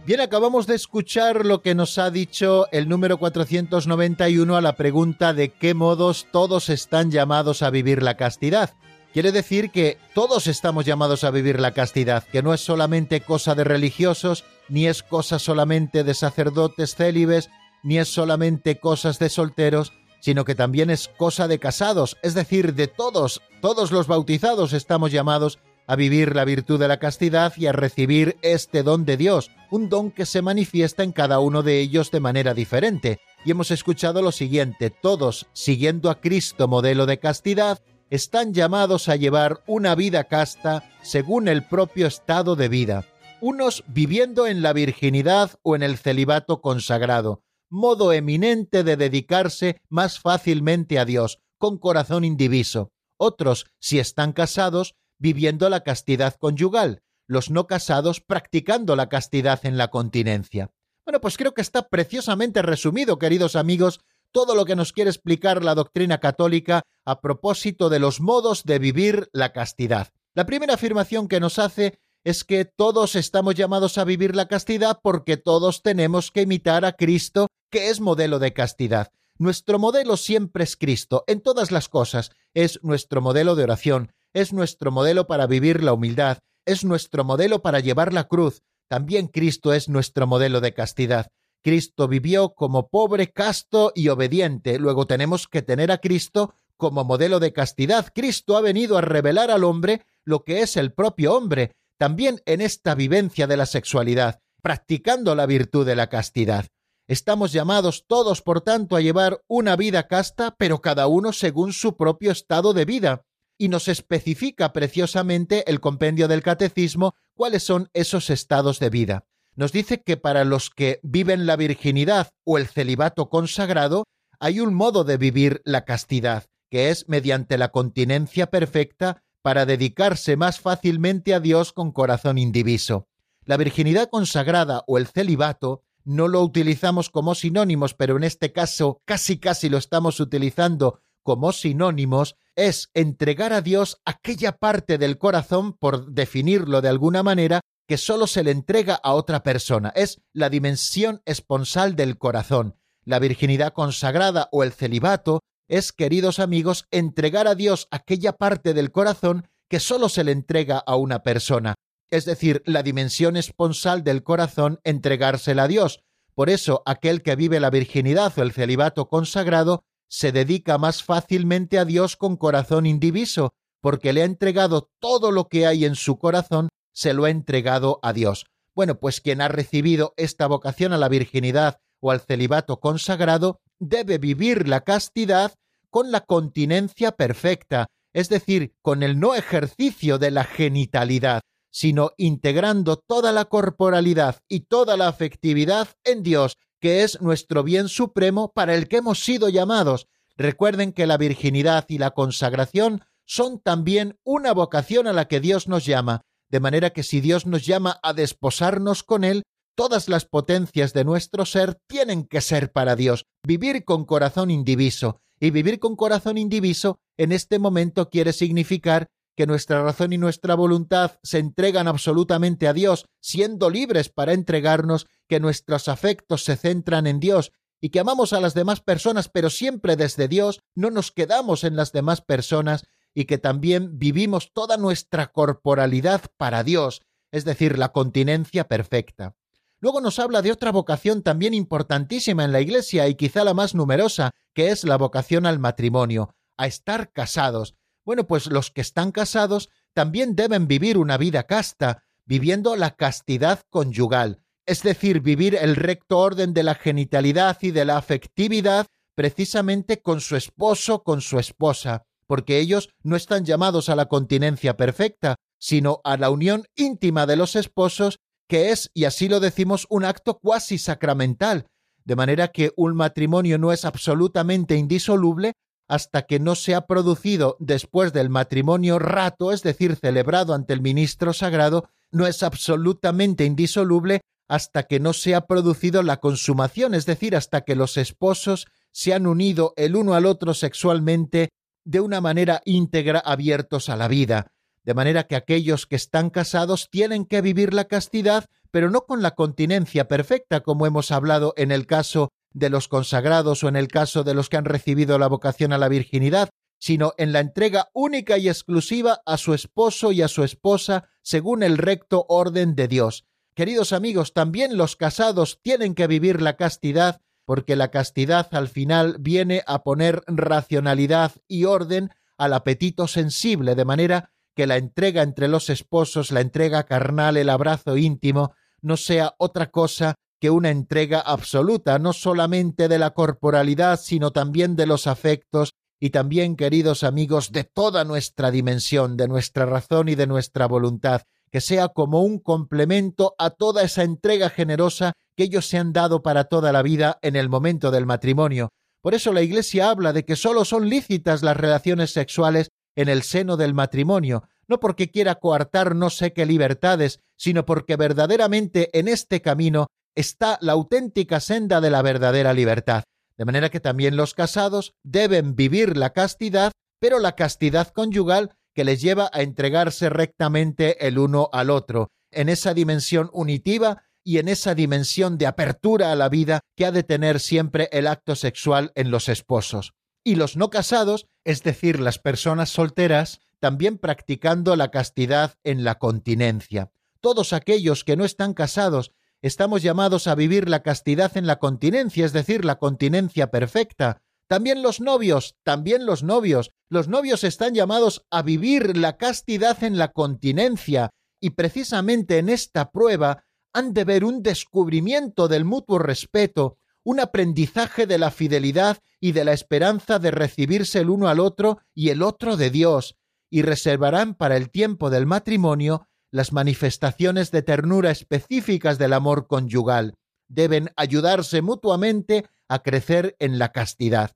[0.06, 5.32] Bien, acabamos de escuchar lo que nos ha dicho el número 491 a la pregunta
[5.32, 8.74] de qué modos todos están llamados a vivir la castidad.
[9.14, 13.54] Quiere decir que todos estamos llamados a vivir la castidad, que no es solamente cosa
[13.54, 17.48] de religiosos, ni es cosa solamente de sacerdotes célibes,
[17.82, 22.74] ni es solamente cosas de solteros, sino que también es cosa de casados, es decir,
[22.74, 27.66] de todos, todos los bautizados estamos llamados a vivir la virtud de la castidad y
[27.66, 31.80] a recibir este don de Dios, un don que se manifiesta en cada uno de
[31.80, 33.20] ellos de manera diferente.
[33.44, 37.80] Y hemos escuchado lo siguiente, todos, siguiendo a Cristo modelo de castidad,
[38.10, 43.04] están llamados a llevar una vida casta según el propio estado de vida,
[43.40, 50.20] unos viviendo en la virginidad o en el celibato consagrado, modo eminente de dedicarse más
[50.20, 52.92] fácilmente a Dios, con corazón indiviso.
[53.16, 59.76] Otros, si están casados, viviendo la castidad conyugal, los no casados practicando la castidad en
[59.76, 60.70] la continencia.
[61.04, 64.00] Bueno, pues creo que está preciosamente resumido, queridos amigos,
[64.32, 68.78] todo lo que nos quiere explicar la doctrina católica a propósito de los modos de
[68.78, 70.08] vivir la castidad.
[70.34, 74.98] La primera afirmación que nos hace es que todos estamos llamados a vivir la castidad
[75.02, 79.12] porque todos tenemos que imitar a Cristo, que es modelo de castidad.
[79.38, 82.30] Nuestro modelo siempre es Cristo, en todas las cosas.
[82.54, 87.62] Es nuestro modelo de oración, es nuestro modelo para vivir la humildad, es nuestro modelo
[87.62, 88.62] para llevar la cruz.
[88.88, 91.28] También Cristo es nuestro modelo de castidad.
[91.62, 94.78] Cristo vivió como pobre, casto y obediente.
[94.78, 98.08] Luego tenemos que tener a Cristo como modelo de castidad.
[98.14, 102.60] Cristo ha venido a revelar al hombre lo que es el propio hombre, también en
[102.60, 106.66] esta vivencia de la sexualidad, practicando la virtud de la castidad.
[107.06, 111.96] Estamos llamados todos, por tanto, a llevar una vida casta, pero cada uno según su
[111.96, 113.24] propio estado de vida.
[113.56, 119.26] Y nos especifica preciosamente el compendio del catecismo cuáles son esos estados de vida.
[119.56, 124.04] Nos dice que para los que viven la virginidad o el celibato consagrado,
[124.40, 130.36] hay un modo de vivir la castidad, que es mediante la continencia perfecta para dedicarse
[130.36, 133.06] más fácilmente a Dios con corazón indiviso.
[133.44, 139.00] La virginidad consagrada o el celibato no lo utilizamos como sinónimos, pero en este caso
[139.04, 145.72] casi casi lo estamos utilizando como sinónimos, es entregar a Dios aquella parte del corazón,
[145.72, 149.92] por definirlo de alguna manera, que solo se le entrega a otra persona.
[149.94, 152.76] Es la dimensión esponsal del corazón.
[153.04, 158.92] La virginidad consagrada o el celibato es, queridos amigos, entregar a Dios aquella parte del
[158.92, 161.74] corazón que sólo se le entrega a una persona,
[162.10, 166.00] es decir, la dimensión esponsal del corazón entregársela a Dios.
[166.34, 169.84] Por eso, aquel que vive la virginidad o el celibato consagrado
[170.14, 175.48] se dedica más fácilmente a Dios con corazón indiviso, porque le ha entregado todo lo
[175.48, 178.46] que hay en su corazón, se lo ha entregado a Dios.
[178.76, 184.18] Bueno, pues quien ha recibido esta vocación a la virginidad o al celibato consagrado debe
[184.18, 185.52] vivir la castidad
[185.90, 191.40] con la continencia perfecta, es decir, con el no ejercicio de la genitalidad,
[191.72, 197.88] sino integrando toda la corporalidad y toda la afectividad en Dios, que es nuestro bien
[197.88, 200.06] supremo para el que hemos sido llamados.
[200.36, 205.66] Recuerden que la virginidad y la consagración son también una vocación a la que Dios
[205.66, 206.20] nos llama,
[206.50, 209.44] de manera que si Dios nos llama a desposarnos con Él,
[209.76, 215.20] Todas las potencias de nuestro ser tienen que ser para Dios, vivir con corazón indiviso.
[215.40, 220.54] Y vivir con corazón indiviso en este momento quiere significar que nuestra razón y nuestra
[220.54, 227.06] voluntad se entregan absolutamente a Dios, siendo libres para entregarnos, que nuestros afectos se centran
[227.06, 231.10] en Dios y que amamos a las demás personas, pero siempre desde Dios, no nos
[231.10, 237.44] quedamos en las demás personas y que también vivimos toda nuestra corporalidad para Dios, es
[237.44, 239.36] decir, la continencia perfecta.
[239.80, 243.74] Luego nos habla de otra vocación también importantísima en la Iglesia y quizá la más
[243.74, 247.74] numerosa, que es la vocación al matrimonio, a estar casados.
[248.04, 253.60] Bueno, pues los que están casados también deben vivir una vida casta, viviendo la castidad
[253.70, 260.02] conyugal, es decir, vivir el recto orden de la genitalidad y de la afectividad precisamente
[260.02, 265.36] con su esposo, con su esposa, porque ellos no están llamados a la continencia perfecta,
[265.58, 270.04] sino a la unión íntima de los esposos que es, y así lo decimos, un
[270.04, 271.66] acto cuasi sacramental,
[272.04, 275.54] de manera que un matrimonio no es absolutamente indisoluble
[275.94, 280.80] hasta que no se ha producido después del matrimonio rato, es decir, celebrado ante el
[280.80, 287.06] ministro sagrado, no es absolutamente indisoluble hasta que no se ha producido la consumación, es
[287.06, 291.50] decir, hasta que los esposos se han unido el uno al otro sexualmente
[291.84, 294.48] de una manera íntegra abiertos a la vida.
[294.82, 299.22] De manera que aquellos que están casados tienen que vivir la castidad, pero no con
[299.22, 303.88] la continencia perfecta, como hemos hablado en el caso de los consagrados o en el
[303.88, 306.48] caso de los que han recibido la vocación a la virginidad,
[306.78, 311.62] sino en la entrega única y exclusiva a su esposo y a su esposa según
[311.62, 313.26] el recto orden de Dios.
[313.54, 319.16] Queridos amigos, también los casados tienen que vivir la castidad, porque la castidad al final
[319.20, 325.48] viene a poner racionalidad y orden al apetito sensible, de manera que la entrega entre
[325.48, 331.20] los esposos, la entrega carnal, el abrazo íntimo, no sea otra cosa que una entrega
[331.20, 337.52] absoluta, no solamente de la corporalidad, sino también de los afectos y también, queridos amigos,
[337.52, 342.40] de toda nuestra dimensión, de nuestra razón y de nuestra voluntad, que sea como un
[342.40, 347.18] complemento a toda esa entrega generosa que ellos se han dado para toda la vida
[347.22, 348.70] en el momento del matrimonio.
[349.00, 353.22] Por eso la Iglesia habla de que sólo son lícitas las relaciones sexuales en el
[353.22, 359.08] seno del matrimonio, no porque quiera coartar no sé qué libertades, sino porque verdaderamente en
[359.08, 363.04] este camino está la auténtica senda de la verdadera libertad.
[363.36, 368.84] De manera que también los casados deben vivir la castidad, pero la castidad conyugal que
[368.84, 374.48] les lleva a entregarse rectamente el uno al otro, en esa dimensión unitiva y en
[374.48, 378.92] esa dimensión de apertura a la vida que ha de tener siempre el acto sexual
[378.94, 379.94] en los esposos
[380.24, 385.96] y los no casados, es decir, las personas solteras, también practicando la castidad en la
[385.96, 386.90] continencia.
[387.20, 389.12] Todos aquellos que no están casados
[389.44, 394.22] estamos llamados a vivir la castidad en la continencia, es decir, la continencia perfecta.
[394.48, 396.70] También los novios, también los novios.
[396.88, 402.90] Los novios están llamados a vivir la castidad en la continencia, y precisamente en esta
[402.90, 409.32] prueba han de ver un descubrimiento del mutuo respeto un aprendizaje de la fidelidad y
[409.32, 413.16] de la esperanza de recibirse el uno al otro y el otro de Dios,
[413.50, 420.14] y reservarán para el tiempo del matrimonio las manifestaciones de ternura específicas del amor conyugal.
[420.48, 424.32] Deben ayudarse mutuamente a crecer en la castidad.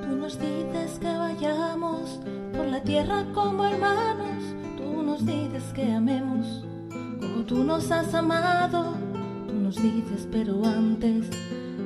[0.02, 2.20] Tú nos dices que vayamos
[2.56, 4.35] por la tierra como hermanos
[5.16, 8.92] nos dices que amemos como tú nos has amado.
[9.46, 11.26] Tú nos dices, pero antes,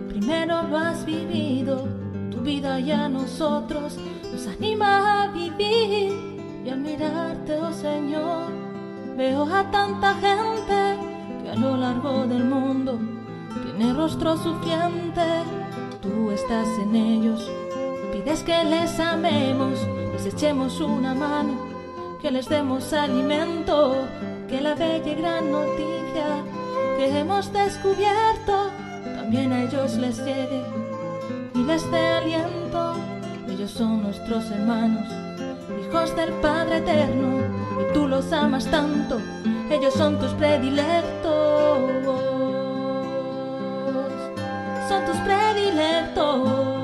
[0.08, 1.86] primero lo has vivido.
[2.32, 3.98] Tu vida y a nosotros
[4.32, 6.12] nos anima a vivir.
[6.64, 8.50] Y al mirarte, oh Señor,
[9.16, 10.96] veo a tanta gente
[11.44, 12.98] que a lo largo del mundo
[13.62, 15.22] tiene rostro suficiente.
[16.02, 17.48] Tú estás en ellos,
[18.12, 19.78] pides que les amemos,
[20.14, 21.69] les echemos una mano
[22.22, 24.06] que les demos alimento,
[24.48, 26.44] que la bella y gran noticia
[26.98, 28.70] que hemos descubierto
[29.16, 30.64] también a ellos les llegue
[31.54, 32.96] y les dé aliento.
[33.48, 35.08] Ellos son nuestros hermanos,
[35.86, 37.40] hijos del Padre Eterno,
[37.80, 39.18] y tú los amas tanto,
[39.70, 41.78] ellos son tus predilectos,
[44.88, 46.79] son tus predilectos.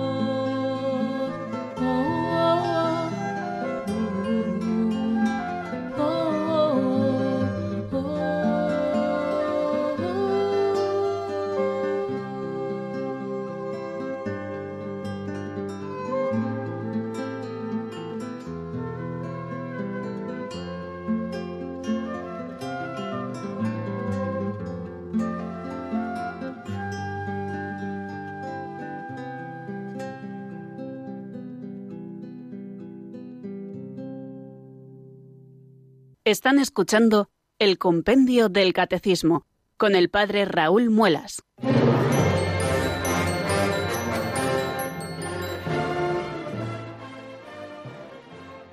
[36.26, 39.46] Están escuchando el Compendio del Catecismo
[39.76, 41.44] con el Padre Raúl Muelas.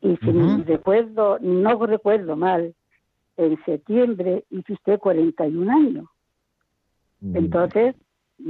[0.00, 2.74] Y si recuerdo, no recuerdo mal,
[3.36, 6.06] en septiembre hizo usted 41 años.
[7.20, 7.36] Mm.
[7.36, 7.94] Entonces,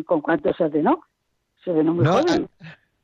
[0.06, 1.02] ¿con cuánto se ordenó?
[1.64, 2.48] Se ordenó muy joven.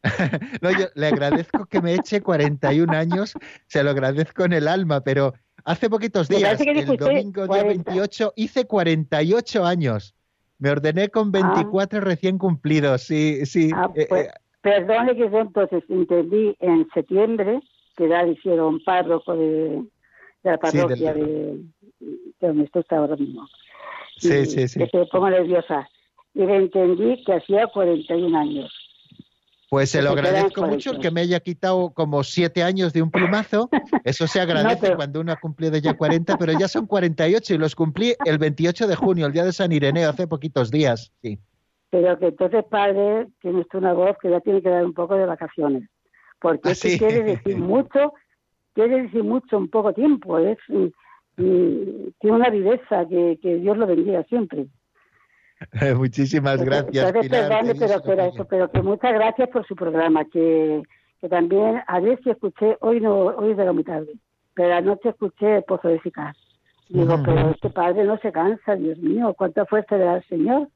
[0.63, 3.35] no, yo le agradezco que me eche 41 años,
[3.67, 5.33] se lo agradezco en el alma, pero
[5.65, 10.15] hace poquitos días, el domingo día 28, hice 48 años.
[10.59, 12.03] Me ordené con 24 ah.
[12.03, 13.71] recién cumplidos, sí, sí.
[13.75, 14.31] Ah, eh, pues, eh,
[14.61, 17.61] Perdone que yo entonces entendí en septiembre
[17.97, 19.85] que ya hicieron párroco de,
[20.43, 21.61] la parroquia de,
[22.41, 23.47] donde estoy ahora mismo.
[24.17, 24.79] Sí, sí, sí.
[24.79, 25.89] Que se pongo nerviosa.
[26.35, 28.73] Y le entendí que hacía 41 años.
[29.71, 33.69] Pues se lo agradezco mucho que me haya quitado como siete años de un plumazo.
[34.05, 37.75] Eso se agradece cuando uno ha cumplido ya 40, pero ya son 48 y los
[37.75, 41.13] cumplí el 28 de junio, el día de San Ireneo, hace poquitos días.
[41.23, 41.39] Sí
[41.95, 45.15] pero que entonces padre tiene usted una voz que ya tiene que dar un poco
[45.15, 45.89] de vacaciones,
[46.41, 48.15] porque ah, quiere decir mucho,
[48.73, 50.59] quiere decir mucho en poco tiempo, es
[51.37, 54.67] tiene una viveza que, Dios lo bendiga siempre.
[55.97, 57.13] Muchísimas gracias.
[57.13, 60.83] pero, eso, pero que muchas gracias por su programa, que,
[61.21, 64.13] que también a ver si escuché, hoy no, hoy de la muy tarde,
[64.55, 66.37] pero anoche escuché Pozo de Eficaz.
[66.89, 70.69] Digo, pero este padre no se cansa, Dios mío, cuánta fuerza le da el Señor.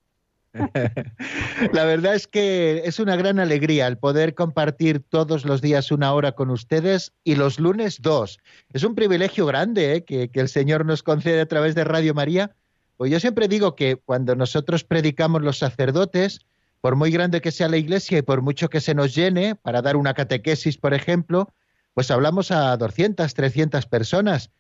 [1.73, 6.13] La verdad es que es una gran alegría el poder compartir todos los días una
[6.15, 8.39] hora con ustedes y los lunes dos.
[8.73, 10.05] Es un privilegio grande ¿eh?
[10.05, 12.53] que, que el Señor nos concede a través de Radio María.
[12.99, 16.41] Pues yo siempre digo que cuando nosotros predicamos los sacerdotes,
[16.81, 19.83] por muy grande que sea la iglesia y por mucho que se nos llene para
[19.83, 21.49] dar una catequesis, por ejemplo,
[21.95, 24.51] pues hablamos a 200, 300 personas.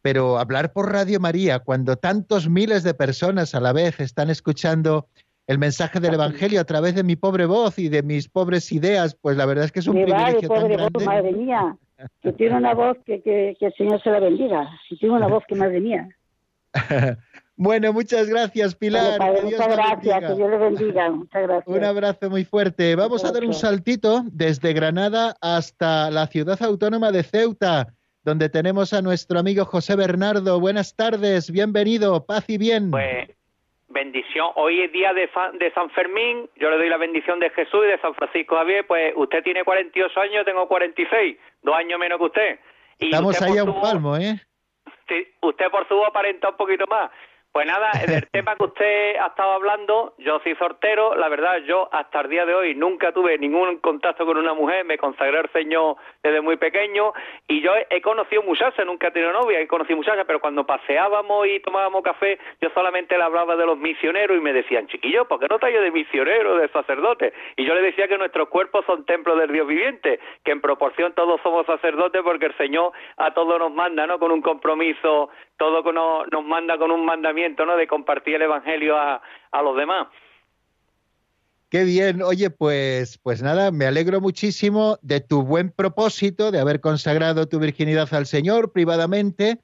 [0.00, 5.08] Pero hablar por Radio María, cuando tantos miles de personas a la vez están escuchando
[5.48, 9.16] el mensaje del Evangelio a través de mi pobre voz y de mis pobres ideas,
[9.20, 11.04] pues la verdad es que es un privilegio tan grande.
[11.04, 11.76] madre mía,
[12.22, 15.42] que tiene una voz que, que, el Señor se la bendiga, si tiene una voz
[15.48, 16.08] que madre mía.
[17.58, 19.18] bueno, muchas gracias, Pilar.
[19.42, 21.66] muchas gracias, que Dios le bendiga, muchas gracias.
[21.66, 22.94] Un abrazo muy fuerte.
[22.94, 27.88] Vamos a dar un saltito desde Granada hasta la ciudad autónoma de Ceuta,
[28.22, 30.60] donde tenemos a nuestro amigo José Bernardo.
[30.60, 32.92] Buenas tardes, bienvenido, paz y bien.
[32.92, 33.28] Pues
[33.88, 34.50] bendición.
[34.54, 35.28] Hoy es día de,
[35.58, 38.86] de San Fermín, yo le doy la bendición de Jesús y de San Francisco Javier,
[38.86, 42.60] pues usted tiene 48 años, tengo 46, dos años menos que usted.
[43.00, 44.40] Y Estamos ahí a un palmo, ¿eh?
[45.08, 47.10] Sí, usted por su voz aparenta un poquito más.
[47.58, 51.88] Pues nada, del tema que usted ha estado hablando, yo soy sortero, la verdad, yo
[51.90, 55.50] hasta el día de hoy nunca tuve ningún contacto con una mujer, me consagré al
[55.50, 57.12] Señor desde muy pequeño
[57.48, 61.48] y yo he conocido muchachas, nunca he tenido novia, he conocido muchachas, pero cuando paseábamos
[61.48, 65.40] y tomábamos café, yo solamente le hablaba de los misioneros y me decían, chiquillo, ¿por
[65.40, 67.32] qué no te de misionero, de sacerdote?
[67.56, 71.12] Y yo le decía que nuestros cuerpos son templos del Dios viviente, que en proporción
[71.14, 74.20] todos somos sacerdotes porque el Señor a todos nos manda, ¿no?
[74.20, 77.76] Con un compromiso todo nos, nos manda con un mandamiento, ¿no?
[77.76, 80.08] De compartir el Evangelio a, a los demás.
[81.70, 86.80] Qué bien, oye, pues, pues nada, me alegro muchísimo de tu buen propósito de haber
[86.80, 89.60] consagrado tu virginidad al Señor privadamente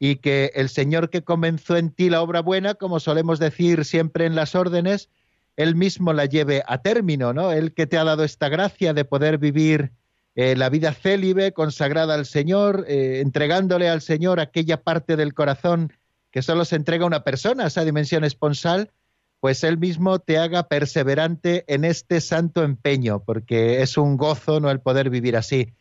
[0.00, 4.26] y que el Señor que comenzó en ti la obra buena, como solemos decir siempre
[4.26, 5.10] en las órdenes,
[5.56, 7.52] Él mismo la lleve a término, ¿no?
[7.52, 9.92] Él que te ha dado esta gracia de poder vivir
[10.36, 15.92] eh, la vida célibe, consagrada al Señor, eh, entregándole al Señor aquella parte del corazón
[16.32, 18.90] que solo se entrega a una persona, esa dimensión esponsal,
[19.38, 24.70] pues Él mismo te haga perseverante en este santo empeño, porque es un gozo no
[24.70, 25.72] el poder vivir así.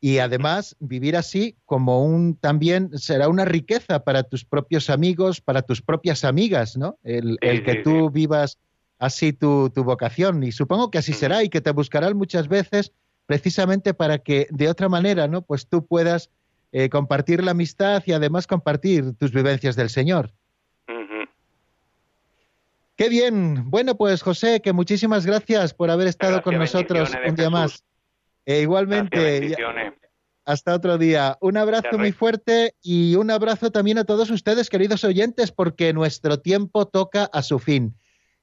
[0.00, 5.62] Y además, vivir así como un también será una riqueza para tus propios amigos, para
[5.62, 6.98] tus propias amigas, ¿no?
[7.04, 8.58] El, que tú vivas
[8.98, 10.42] así tu, tu vocación.
[10.42, 12.90] Y supongo que así será y que te buscarán muchas veces
[13.26, 15.42] precisamente para que de otra manera, ¿no?
[15.42, 16.30] Pues tú puedas
[16.72, 20.32] eh, compartir la amistad y además compartir tus vivencias del Señor.
[22.96, 23.70] Qué bien.
[23.70, 27.84] Bueno, pues José, que muchísimas gracias por haber estado con nosotros un día más.
[28.44, 29.56] E igualmente,
[30.44, 31.36] hasta otro día.
[31.40, 36.40] Un abrazo muy fuerte y un abrazo también a todos ustedes, queridos oyentes, porque nuestro
[36.40, 37.94] tiempo toca a su fin.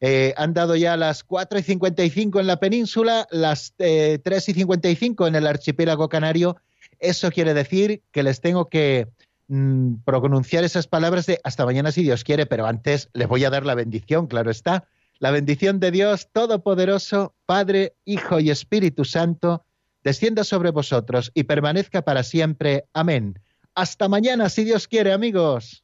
[0.01, 4.53] Eh, han dado ya las 4 y 55 en la península, las eh, 3 y
[4.53, 6.57] 55 en el archipiélago canario.
[6.99, 9.07] Eso quiere decir que les tengo que
[9.47, 13.49] mm, pronunciar esas palabras de hasta mañana si Dios quiere, pero antes les voy a
[13.49, 14.87] dar la bendición, claro está.
[15.19, 19.65] La bendición de Dios Todopoderoso, Padre, Hijo y Espíritu Santo,
[20.01, 22.85] descienda sobre vosotros y permanezca para siempre.
[22.93, 23.37] Amén.
[23.75, 25.83] Hasta mañana si Dios quiere, amigos.